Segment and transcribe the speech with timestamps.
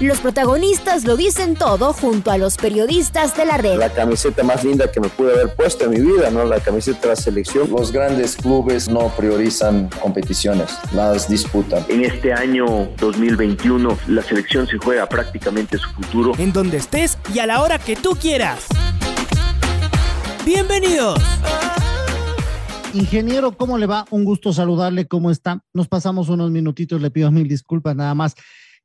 [0.00, 3.78] Los protagonistas lo dicen todo junto a los periodistas de la red.
[3.78, 6.44] La camiseta más linda que me pude haber puesto en mi vida, ¿no?
[6.44, 7.68] La camiseta de la selección.
[7.68, 11.84] Los grandes clubes no priorizan competiciones, las disputan.
[11.88, 16.32] En este año 2021 la selección se juega prácticamente su futuro.
[16.38, 18.66] En donde estés y a la hora que tú quieras.
[20.46, 21.20] Bienvenidos.
[22.94, 24.04] Ingeniero, ¿cómo le va?
[24.10, 25.64] Un gusto saludarle, ¿cómo está?
[25.74, 28.36] Nos pasamos unos minutitos, le pido mil disculpas nada más.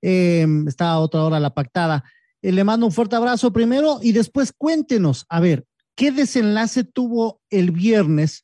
[0.05, 2.03] Eh, está a otra hora la pactada.
[2.41, 7.41] Eh, le mando un fuerte abrazo primero y después cuéntenos, a ver, ¿qué desenlace tuvo
[7.49, 8.43] el viernes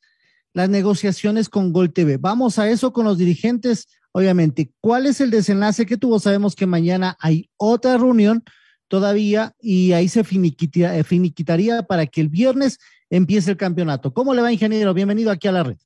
[0.54, 2.16] las negociaciones con Gol TV?
[2.16, 4.72] Vamos a eso con los dirigentes, obviamente.
[4.80, 6.18] ¿Cuál es el desenlace que tuvo?
[6.18, 8.42] Sabemos que mañana hay otra reunión
[8.88, 12.78] todavía y ahí se finiquitaría, eh, finiquitaría para que el viernes
[13.10, 14.14] empiece el campeonato.
[14.14, 14.94] ¿Cómo le va, ingeniero?
[14.94, 15.76] Bienvenido aquí a la red.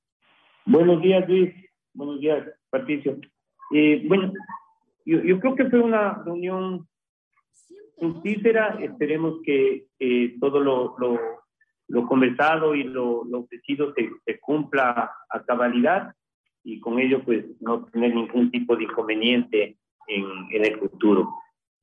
[0.66, 1.52] Buenos días, Luis.
[1.94, 3.18] Buenos días, Patricio.
[3.74, 4.32] Eh, bueno,
[5.04, 6.86] yo, yo creo que fue una reunión
[7.98, 8.78] fructífera.
[8.80, 9.86] Esperemos que
[10.40, 11.18] todo lo, lo,
[11.88, 16.14] lo, conversado y lo, lo ofrecido se, se, cumpla a cabalidad
[16.62, 19.76] y con ello pues no tener ningún tipo de inconveniente
[20.08, 21.34] en, en el futuro.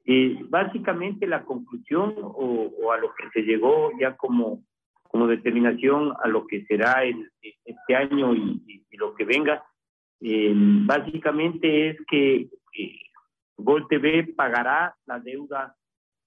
[0.05, 4.63] Eh, básicamente la conclusión o, o, a lo que se llegó ya como,
[5.03, 9.63] como determinación a lo que será el, este año y, y, y lo que venga,
[10.19, 12.99] eh, básicamente es que eh,
[13.57, 15.75] Gol TV pagará la deuda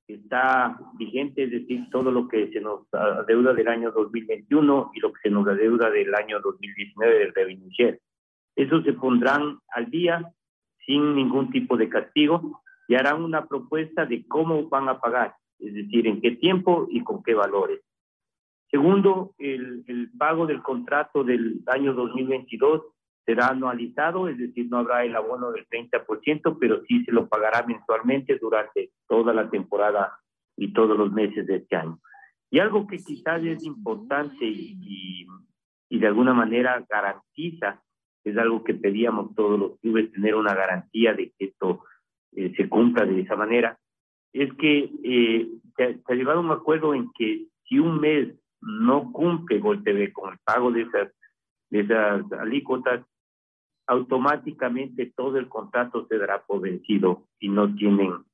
[0.06, 5.00] que está vigente, es decir, todo lo que se nos adeuda del año 2021 y
[5.00, 8.00] lo que se nos adeuda del año 2019 del revenue share.
[8.54, 10.30] Eso se pondrán al día
[10.84, 15.72] sin ningún tipo de castigo y harán una propuesta de cómo van a pagar, es
[15.72, 17.80] decir, en qué tiempo y con qué valores.
[18.70, 22.82] Segundo, el, el pago del contrato del año 2022
[23.24, 27.64] será anualizado, es decir, no habrá el abono del 30%, pero sí se lo pagará
[27.66, 30.18] mensualmente durante toda la temporada
[30.56, 31.98] y todos los meses de este año.
[32.50, 35.26] Y algo que quizás es importante y,
[35.88, 37.82] y, de alguna manera garantiza,
[38.24, 41.84] es algo que pedíamos todos los clubes, tener una garantía de que esto
[42.32, 43.78] eh, se cumpla de esa manera,
[44.32, 48.34] es que eh, se, se ha llegado a un acuerdo en que si un mes
[48.60, 51.12] no cumple Gol TV con el pago de esas,
[51.70, 53.04] de esas alícuotas,
[53.86, 58.24] automáticamente todo el contrato se dará por vencido y no tienen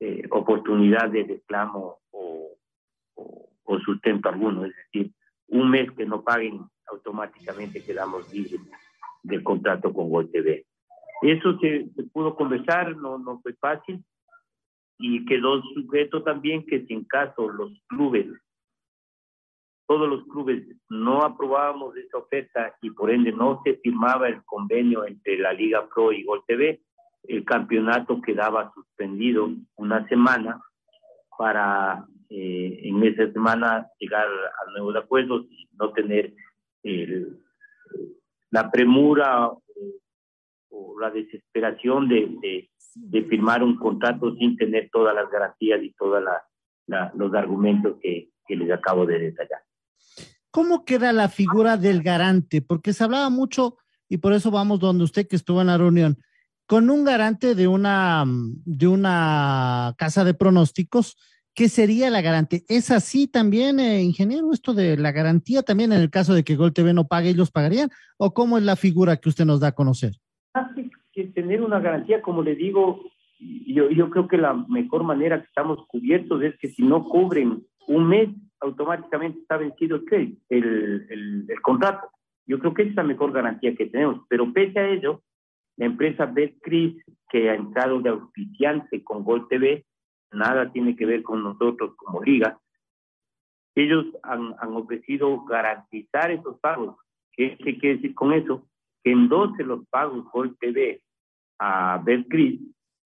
[0.00, 2.56] eh, oportunidad de reclamo o,
[3.14, 4.64] o, o, sustento alguno.
[4.64, 5.12] Es decir,
[5.48, 8.60] un mes que no paguen, automáticamente quedamos libres
[9.22, 10.66] del contrato con Gol TV.
[11.22, 14.02] Eso se, se, pudo conversar, no, no fue fácil
[14.98, 18.26] y quedó sujeto también que si en caso los clubes
[19.86, 25.04] todos los clubes no aprobábamos esa oferta y por ende no se firmaba el convenio
[25.04, 26.80] entre la Liga Pro y Gol TV,
[27.24, 30.60] el campeonato quedaba suspendido una semana
[31.36, 36.32] para eh, en esa semana llegar a nuevos acuerdos y no tener
[36.82, 37.38] el,
[38.50, 39.50] la premura
[40.70, 42.68] o, la desesperación de,
[43.28, 48.70] firmar un contrato sin tener todas las garantías y todos la, los argumentos que les
[48.70, 49.60] acabo de detallar.
[50.54, 52.62] ¿Cómo queda la figura del garante?
[52.62, 53.76] Porque se hablaba mucho,
[54.08, 56.18] y por eso vamos donde usted que estuvo en la reunión,
[56.64, 61.16] con un garante de una, de una casa de pronósticos,
[61.56, 62.62] ¿qué sería la garante?
[62.68, 66.54] ¿Es así también, eh, ingeniero, esto de la garantía también en el caso de que
[66.54, 67.90] Gol TV no pague, ellos pagarían?
[68.16, 70.12] ¿O cómo es la figura que usted nos da a conocer?
[71.34, 73.00] Tener una garantía, como le digo,
[73.40, 77.66] yo, yo creo que la mejor manera que estamos cubiertos es que si no cubren
[77.88, 78.28] un mes,
[78.60, 82.08] automáticamente está vencido el, el, el, el, contrato.
[82.46, 85.22] Yo creo que es la mejor garantía que tenemos, pero pese a ello,
[85.76, 89.84] la empresa Betcris, que ha entrado de auspiciante con Gol TV,
[90.32, 92.58] nada tiene que ver con nosotros como liga,
[93.74, 96.96] ellos han, han ofrecido garantizar esos pagos.
[97.32, 98.68] ¿Qué, ¿Qué, quiere decir con eso?
[99.02, 101.02] Que endose los pagos Gol TV
[101.58, 102.60] a Betcris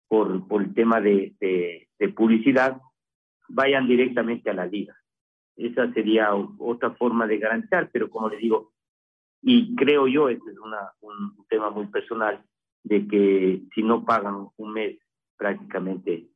[0.08, 2.80] por, por el tema de, de, de publicidad,
[3.48, 4.94] vayan directamente a la liga.
[5.56, 8.72] Esa sería otra forma de garantizar, pero como le digo,
[9.42, 12.42] y creo yo, este es una, un tema muy personal,
[12.84, 14.98] de que si no pagan un mes,
[15.36, 16.28] prácticamente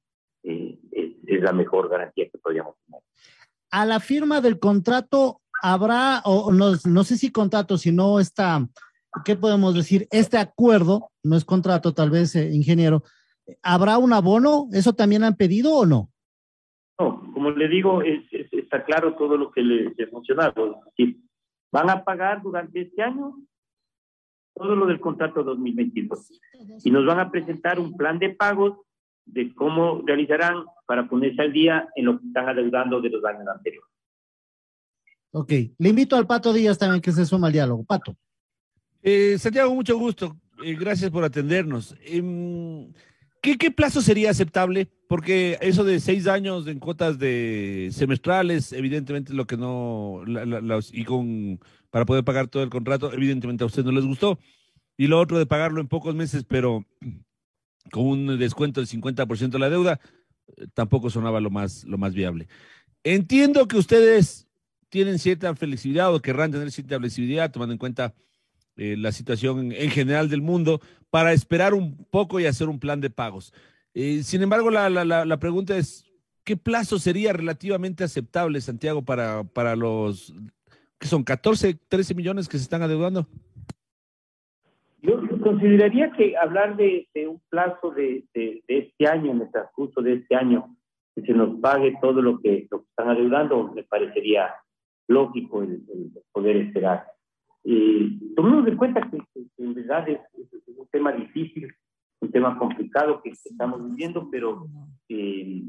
[0.43, 3.01] eh, es, es, la mejor garantía que podríamos tener.
[3.71, 8.67] A la firma del contrato, habrá, o no, no sé si contrato, si no está,
[9.25, 10.07] ¿qué podemos decir?
[10.11, 13.03] Este acuerdo, no es contrato, tal vez, eh, ingeniero,
[13.63, 14.69] ¿habrá un abono?
[14.73, 16.11] ¿Eso también han pedido o no?
[16.99, 18.46] No, como le digo, es, es,
[18.77, 20.81] está claro todo lo que les he mencionado.
[21.73, 23.37] van a pagar durante este año
[24.55, 26.41] todo lo del contrato 2022
[26.85, 28.79] y nos van a presentar un plan de pagos
[29.27, 33.47] de cómo realizarán para ponerse al día en lo que están adeudando de los años
[33.49, 33.91] anteriores.
[35.33, 37.85] Ok, le invito al Pato Díaz también que se suma al diálogo.
[37.85, 38.17] Pato.
[39.03, 40.37] Eh, Santiago, mucho gusto.
[40.65, 41.95] Eh, gracias por atendernos.
[42.01, 42.23] Eh,
[43.47, 44.89] ¿qué, ¿Qué plazo sería aceptable?
[45.09, 50.25] Porque eso de seis años en cuotas de semestrales, evidentemente lo que no,
[50.93, 51.61] y con,
[51.91, 54.41] para poder pagar todo el contrato, evidentemente a usted no les gustó.
[54.97, 56.85] Y lo otro de pagarlo en pocos meses, pero
[57.93, 60.01] con un descuento del 50% de la deuda,
[60.57, 62.49] eh, tampoco sonaba lo más, lo más viable.
[63.05, 64.49] Entiendo que ustedes
[64.89, 68.13] tienen cierta flexibilidad o querrán tener cierta flexibilidad, tomando en cuenta
[68.77, 70.81] eh, la situación en general del mundo,
[71.11, 73.55] para esperar un poco y hacer un plan de pagos.
[73.95, 76.05] Eh, sin embargo, la, la, la, pregunta es,
[76.45, 80.35] ¿qué plazo sería relativamente aceptable, Santiago, para, para los,
[80.99, 83.27] que son 14, 13 millones que se están adeudando?
[85.01, 90.15] Yo consideraría que hablar de, un plazo de, de, este año, en el transcurso de
[90.15, 90.77] este año,
[91.15, 94.55] que se nos pague todo lo que, lo que están adeudando, me parecería
[95.09, 95.83] lógico el
[96.33, 97.07] poder esperar.
[97.69, 101.75] Y tomemos en cuenta que, que, en verdad es, es, un tema difícil,
[102.21, 104.67] un tema complicado que estamos viviendo, pero
[105.09, 105.63] eh,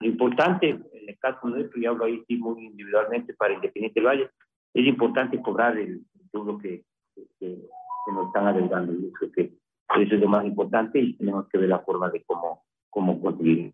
[0.00, 4.06] lo importante, en el caso nuestro, y hablo ahí sí muy individualmente para Independiente del
[4.06, 4.30] Valle,
[4.72, 6.02] es importante cobrar el,
[6.32, 6.84] lo que,
[7.40, 7.58] que
[8.06, 8.92] que nos están adeudando.
[8.92, 9.42] Yo creo que
[10.02, 13.72] eso es lo más importante y tenemos que ver la forma de cómo, cómo conseguirlo.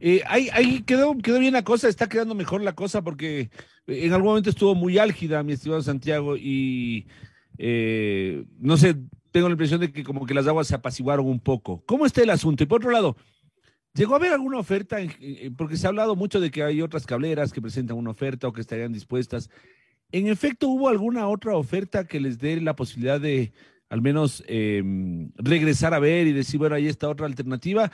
[0.00, 3.50] Eh, ahí, ahí quedó, quedó bien la cosa, está quedando mejor la cosa porque
[3.86, 7.06] en algún momento estuvo muy álgida, mi estimado Santiago, y
[7.58, 8.96] eh, no sé,
[9.30, 11.82] tengo la impresión de que como que las aguas se apaciguaron un poco.
[11.86, 12.62] ¿Cómo está el asunto?
[12.62, 13.16] Y por otro lado,
[13.94, 14.98] ¿llegó a haber alguna oferta?
[15.56, 18.52] Porque se ha hablado mucho de que hay otras cableras que presentan una oferta o
[18.52, 19.50] que estarían dispuestas.
[20.12, 23.52] En efecto, ¿hubo alguna otra oferta que les dé la posibilidad de
[23.88, 24.82] al menos eh,
[25.36, 27.90] regresar a ver y decir, bueno, ahí está otra alternativa?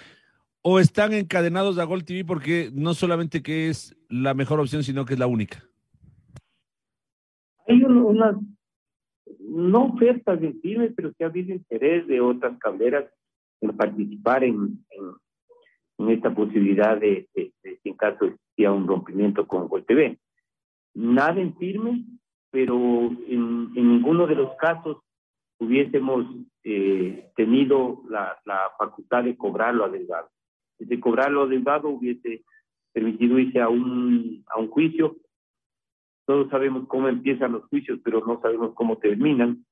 [0.62, 5.05] ¿O están encadenados a Gol TV porque no solamente que es la mejor opción, sino
[5.05, 5.68] que es la única?
[7.69, 8.37] Hay unas,
[9.41, 13.05] no ofertas en firme, pero sí ha habido interés de otras cableras
[13.61, 15.05] en participar en, en,
[15.99, 20.19] en esta posibilidad de, de, de, en caso existía un rompimiento con Gol TV
[20.99, 22.05] nada en firme,
[22.50, 24.99] pero en, en ninguno de los casos
[25.61, 26.26] hubiésemos
[26.64, 30.29] eh, tenido la, la, facultad de cobrarlo adeudado.
[30.79, 32.44] De cobrarlo adeudado hubiese
[32.93, 35.17] permitido irse a un, a un juicio.
[36.28, 39.64] Todos sabemos cómo empiezan los juicios, pero no sabemos cómo terminan.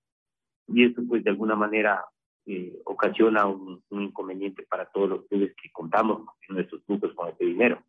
[0.67, 2.03] Y eso, pues, de alguna manera
[2.47, 7.29] eh, ocasiona un, un, inconveniente para todos los clubes que contamos en nuestros grupos con
[7.29, 7.83] este dinero.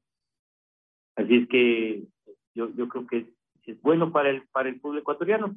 [1.16, 2.04] Así es que
[2.56, 3.26] yo, yo creo que es,
[3.68, 5.56] es bueno para el, para el pueblo ecuatoriano.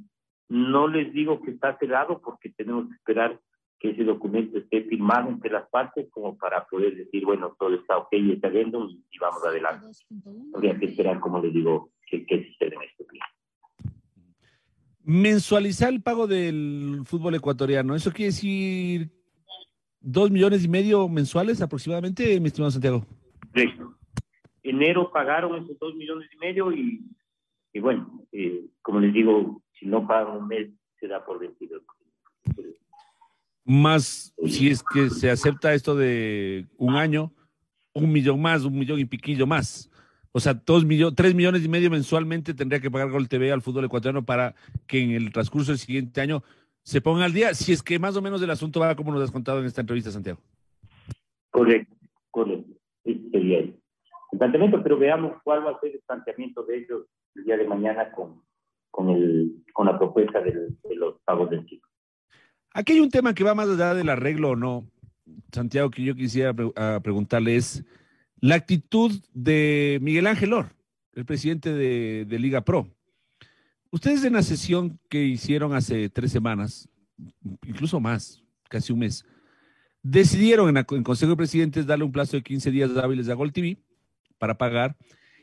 [0.49, 3.41] No les digo que está cerrado porque tenemos que esperar
[3.81, 7.99] que ese documento esté firmado entre las partes como para poder decir, bueno, todo está
[7.99, 9.87] ok y está viendo y vamos adelante.
[10.55, 13.29] Habría que esperar, como les digo, qué sucede en este plan.
[15.03, 19.11] Mensualizar el pago del fútbol ecuatoriano, ¿eso quiere decir
[20.01, 23.07] dos millones y medio mensuales aproximadamente, mi estimado Santiago?
[23.53, 24.01] Correcto
[24.63, 27.05] enero pagaron esos dos millones y medio y,
[27.73, 31.81] y bueno, eh, como les digo, si no pagan un mes, se da por vencido.
[33.65, 37.33] Más, si es que se acepta esto de un año,
[37.93, 39.91] un millón más, un millón y piquillo más.
[40.33, 43.63] O sea, dos millones, tres millones y medio mensualmente tendría que pagar Gol TV al
[43.63, 44.55] fútbol ecuatoriano para
[44.87, 46.43] que en el transcurso del siguiente año
[46.83, 49.23] se ponga al día, si es que más o menos el asunto va como nos
[49.23, 50.41] has contado en esta entrevista, Santiago.
[51.51, 51.97] Correcto,
[52.31, 52.73] correcto.
[53.05, 53.79] Sí, sería el
[54.39, 58.13] planteamiento, pero veamos cuál va a ser el planteamiento de ellos el día de mañana
[58.13, 58.43] con,
[58.91, 61.89] con, el, con la propuesta del, de los pagos del chico.
[62.73, 64.87] Aquí hay un tema que va más allá del arreglo o no,
[65.53, 66.71] Santiago, que yo quisiera pre
[67.03, 67.85] preguntarle es
[68.41, 70.75] la actitud de Miguel Ángel Or,
[71.15, 72.89] el presidente de, Liga Pro.
[73.91, 76.89] Ustedes en la sesión que hicieron hace tres semanas,
[77.67, 79.25] incluso más, casi un mes,
[80.03, 83.53] decidieron en, en Consejo de Presidentes darle un plazo de 15 días hábiles a Gol
[83.53, 83.79] TV
[84.39, 84.97] para pagar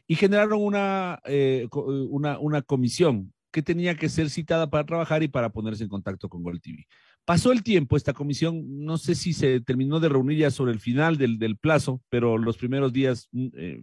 [0.08, 5.28] y generaron una, eh, una, una comisión que tenía que ser citada para trabajar y
[5.28, 6.88] para ponerse en contacto con Gol TV.
[7.28, 10.80] Pasó el tiempo, esta comisión, no sé si se terminó de reunir ya sobre el
[10.80, 13.82] final del, plazo, pero los primeros días, mm, eh,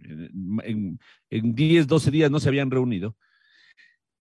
[0.63, 0.99] en,
[1.29, 3.15] en 10, 12 días no se habían reunido.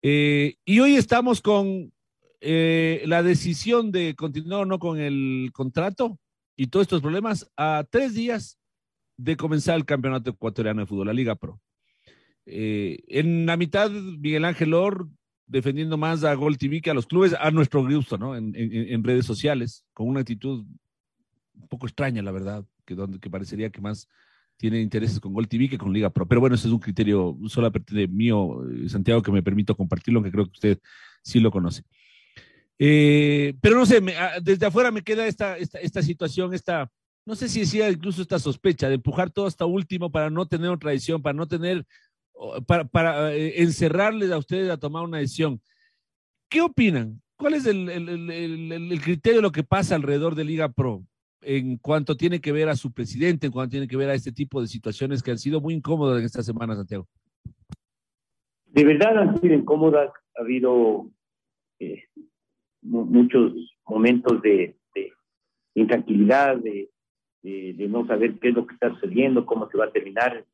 [0.02, 1.93] Eh, y hoy estamos con
[2.41, 6.19] eh, la decisión de continuar o no con el contrato
[6.57, 8.59] y todos estos problemas a tres días
[9.17, 11.61] de comenzar el campeonato ecuatoriano de fútbol, la Liga Pro.
[12.45, 15.07] En la mitad, Miguel Ángel Or
[15.52, 18.35] defendiendo más a Gol TV que a los clubes, a nuestro gusto, ¿no?
[18.35, 20.64] En, en, en, redes sociales, con una actitud
[21.54, 24.09] un poco extraña, la verdad, que, donde, que parecería que más
[24.56, 26.26] tiene intereses con Gol TV que con Liga Pro.
[26.26, 30.18] Pero bueno, ese es un criterio solamente de mío, eh, Santiago, que me permito compartirlo,
[30.18, 30.78] aunque creo que usted
[31.23, 31.82] sí lo conoce.
[32.78, 36.90] Eh, pero no sé, ah, desde afuera me queda esta, esta, esta situación, esta,
[37.26, 40.71] no sé si decía incluso esta sospecha de empujar todo hasta último para no tener
[40.71, 41.87] otra decisión, para no tener,
[42.67, 45.61] para, para eh, encerrarles a ustedes a tomar una decisión.
[46.49, 47.21] ¿Qué opinan?
[47.37, 51.03] ¿Cuál es el, el, el, el, criterio de lo que pasa alrededor de Liga Pro
[51.41, 54.31] en cuanto tiene que ver a su presidente, en cuanto tiene que ver a este
[54.31, 57.09] tipo de situaciones que han sido muy incómodas en esta semana, Santiago?
[58.67, 60.12] De verdad han sido incómodas.
[60.37, 61.11] Ha habido
[61.81, 62.05] eh,
[62.83, 63.53] muchos
[63.87, 65.12] momentos de, de
[65.75, 66.91] intranquilidad, de,
[67.43, 70.47] de, de, no saber qué es lo que está sucediendo, cómo se va a terminar,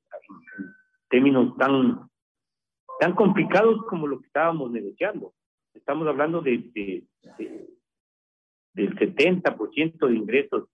[1.08, 2.08] términos tan,
[3.00, 5.32] tan complicados como lo que estábamos negociando.
[5.74, 7.04] Estamos hablando de, de,
[7.38, 7.68] de
[8.78, 10.68] del 70% de ingresos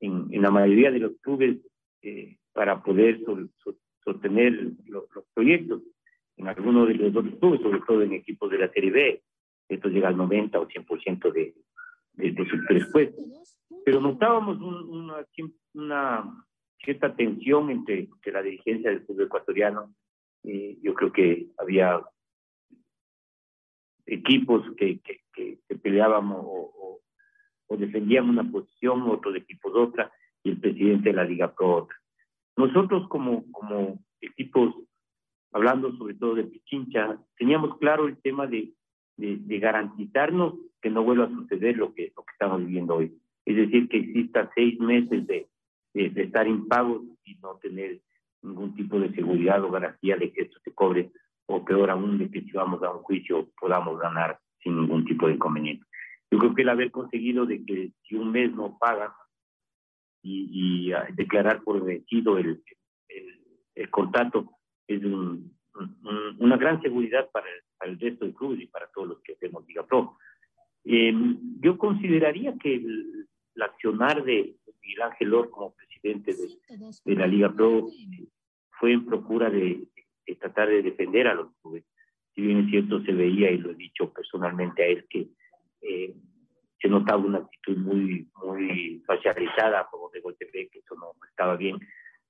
[0.00, 1.58] en, en, la mayoría de los clubes
[2.02, 4.52] eh, para poder so, so, sostener
[4.86, 5.82] los, los, proyectos.
[6.36, 9.22] En algunos de los otros clubes, sobre todo en equipos de la Serie B,
[9.68, 11.54] esto llega al 90 o 100% de,
[12.12, 13.22] de, de su presupuesto.
[13.84, 15.26] Pero notábamos un, una,
[15.74, 16.46] una,
[16.86, 19.94] cierta tensión entre, entre, la dirigencia del fútbol ecuatoriano.
[20.44, 22.00] Eh, yo creo que había
[24.06, 27.00] equipos que, que, que, que o, o,
[27.66, 30.10] o, defendían una posición, otros equipos otra,
[30.42, 31.96] y el presidente de la Liga Pro otra.
[32.56, 34.74] Nosotros como, como equipos,
[35.52, 38.72] hablando sobre todo de Pichincha, teníamos claro el tema de
[39.16, 43.16] de, de, garantizarnos que no vuelva a suceder lo que, lo que estamos viviendo hoy.
[43.44, 45.48] Es decir, que exista seis meses de,
[45.96, 48.00] de, de estar impagos y no tener
[48.42, 51.10] ningún tipo de seguridad o garantía de que esto se cobre,
[51.46, 55.26] o peor aún, de que si vamos a un juicio podamos ganar sin ningún tipo
[55.26, 55.84] de inconveniente.
[56.30, 59.14] Yo creo que el haber conseguido de que si un mes no paga
[60.22, 62.62] y, y uh, declarar por vencido el,
[63.08, 63.26] el,
[63.74, 64.50] el contrato
[64.88, 68.88] es un, un, una gran seguridad para el, para el resto del club y para
[68.94, 70.18] todos los que hacemos Liga Pro.
[70.84, 71.14] Eh,
[71.60, 76.34] yo consideraría que el, el, accionar de Miguel Ángel Or como presidente de,
[77.04, 77.88] de, la Liga Pro
[78.78, 79.86] fue en procura de,
[80.26, 81.84] de, tratar de defender a los clubes.
[82.34, 85.28] Si bien es cierto, se veía, y lo he dicho personalmente a él, que
[85.80, 86.14] eh,
[86.80, 91.78] se notaba una actitud muy, muy facializada como de Goltepec, que eso no estaba bien,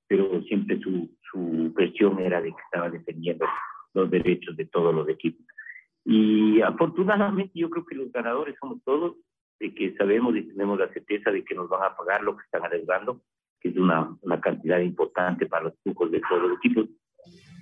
[0.07, 3.45] pero siempre su, su versión era de que estaba defendiendo
[3.93, 5.45] los derechos de todos los equipos.
[6.05, 9.17] Y afortunadamente yo creo que los ganadores somos todos,
[9.59, 12.43] de que sabemos y tenemos la certeza de que nos van a pagar lo que
[12.43, 13.21] están arriesgando,
[13.59, 16.87] que es una, una cantidad importante para los flujos de todos los equipos,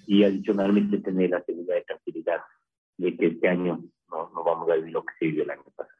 [0.08, 2.42] y adicionalmente tener la seguridad y tranquilidad
[2.98, 5.64] de que este año no, no vamos a vivir lo que se vivió el año
[5.75, 5.96] pasado.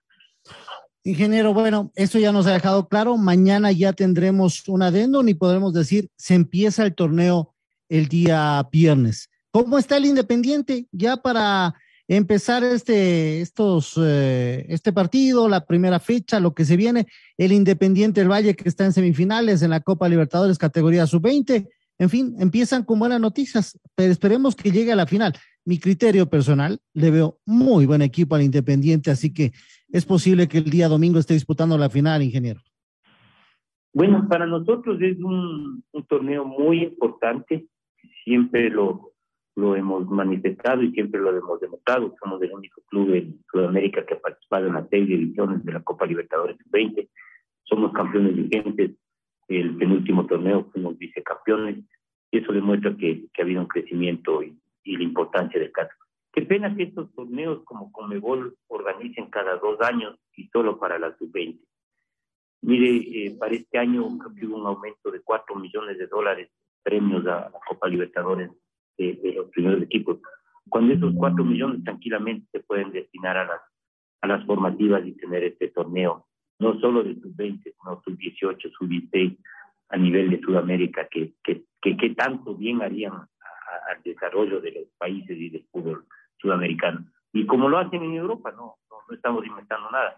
[1.04, 3.16] Ingeniero, bueno, eso ya nos ha dejado claro.
[3.18, 7.54] Mañana ya tendremos un adendum y podremos decir, se empieza el torneo
[7.90, 9.30] el día viernes.
[9.52, 10.88] ¿Cómo está el Independiente?
[10.92, 11.76] Ya para
[12.08, 17.08] empezar este, estos, eh, este partido, la primera fecha, lo que se viene,
[17.38, 21.68] el Independiente del Valle que está en semifinales en la Copa Libertadores categoría sub-20.
[21.98, 25.34] En fin, empiezan con buenas noticias, pero esperemos que llegue a la final.
[25.64, 29.54] Mi criterio personal, le veo muy buen equipo al Independiente, así que
[29.90, 32.60] es posible que el día domingo esté disputando la final, ingeniero.
[33.94, 37.66] Bueno, para nosotros es un, un torneo muy importante,
[38.26, 39.15] siempre lo,
[39.56, 42.14] lo hemos manifestado y siempre lo hemos demostrado.
[42.22, 45.82] Somos el único club en Sudamérica que ha participado en las seis ediciones de la
[45.82, 47.10] Copa Libertadores 20.
[47.64, 48.92] Somos campeones vigentes.
[49.48, 51.84] El penúltimo torneo fuimos vicecampeones.
[52.32, 55.94] Y eso demuestra que, que ha habido un crecimiento y, y la importancia del caso.
[56.34, 61.16] Qué pena que estos torneos como Comebol organicen cada dos años y solo para la
[61.18, 61.60] sub-20.
[62.62, 66.50] Mire, eh, para este año hubo un aumento de 4 millones de dólares
[66.84, 68.52] premios a la Copa Libertadores
[68.98, 70.20] de, de los primeros equipos,
[70.70, 73.62] cuando esos cuatro millones tranquilamente se pueden destinar a las,
[74.22, 76.28] a las formativas y tener este torneo,
[76.60, 79.38] no solo de sub-20, sino sub-18, sub-16,
[79.90, 84.84] a nivel de Sudamérica, que, que, que, que tanto bien harían al desarrollo de los
[84.98, 86.06] países y del fútbol
[86.40, 87.06] sudamericano.
[87.34, 90.18] Y como lo hacen en Europa, no, no, no estamos inventando nada.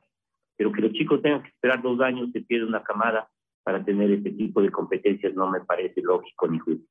[0.56, 3.28] pero que los chicos tengan que esperar dos años, se pierde una camada
[3.64, 6.88] para tener este tipo de competencias no me parece lógico ni justo.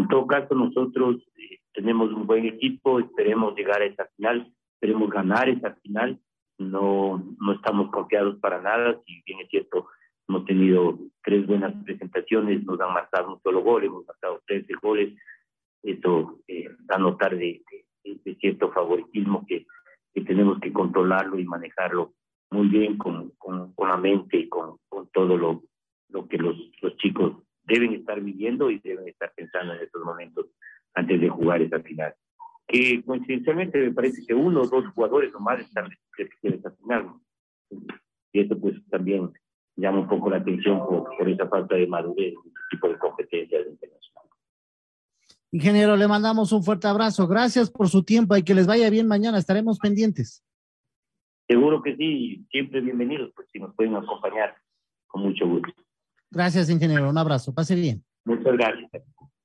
[0.00, 5.10] En todo caso, nosotros eh, tenemos un buen equipo, esperemos llegar a esa final, esperemos
[5.10, 6.18] ganar esa final,
[6.56, 9.88] no, no estamos confiados para nada, si bien es cierto,
[10.26, 15.12] hemos tenido tres buenas presentaciones, nos han marcado un solo gol, hemos marcado 13 goles,
[15.82, 17.62] esto eh, da notar de,
[18.02, 19.66] de, cierto favoritismo que,
[20.14, 22.14] que, tenemos que controlarlo y manejarlo
[22.50, 25.62] muy bien con, con, con la mente y con, con todo lo,
[26.08, 27.34] lo que los, los chicos
[27.70, 30.46] deben estar viviendo y deben estar pensando en estos momentos
[30.94, 32.14] antes de jugar esa final.
[32.66, 37.14] Que coincidencialmente me parece que uno o dos jugadores nomás están en esa final.
[38.32, 39.32] Y eso pues también
[39.76, 42.98] llama un poco la atención por, por esa falta de madurez en este tipo de
[42.98, 44.30] competencias internacionales.
[45.52, 47.26] Ingeniero, le mandamos un fuerte abrazo.
[47.26, 49.38] Gracias por su tiempo y que les vaya bien mañana.
[49.38, 50.44] Estaremos pendientes.
[51.48, 54.54] Seguro que sí, siempre bienvenidos, pues si nos pueden acompañar,
[55.08, 55.72] con mucho gusto.
[56.30, 57.08] Gracias, ingeniero.
[57.08, 57.52] Un abrazo.
[57.52, 58.04] Pase bien.
[58.24, 59.02] Muchas gracias.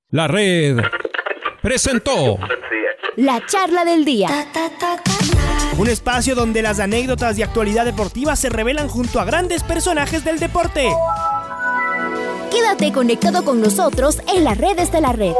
[0.09, 0.77] La red
[1.61, 2.37] presentó
[3.15, 4.29] la charla del día.
[5.77, 10.39] Un espacio donde las anécdotas de actualidad deportiva se revelan junto a grandes personajes del
[10.39, 10.89] deporte.
[12.51, 15.33] Quédate conectado con nosotros en las redes de la red.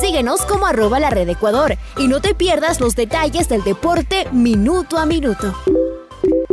[0.00, 4.98] Síguenos como arroba la red Ecuador y no te pierdas los detalles del deporte minuto
[4.98, 5.54] a minuto.